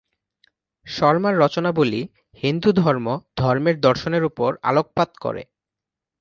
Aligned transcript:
শর্মার 0.87 1.33
রচনাবলি 1.39 2.01
হিন্দুধর্ম, 2.43 3.07
ধর্মের 3.37 3.77
দর্শনের 3.81 4.23
উপর 4.23 4.49
আলোকপাত 4.63 5.09
করে। 5.21 5.43